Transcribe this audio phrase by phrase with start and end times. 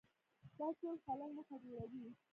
[0.57, 2.07] دا ټول خلل نښه جوړوي